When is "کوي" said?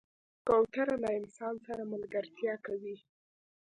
2.65-2.95